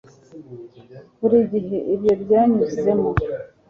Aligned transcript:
buri 1.19 1.37
gihe 1.51 1.77
ibyo 1.93 2.13
byanyuzemo 2.23 3.09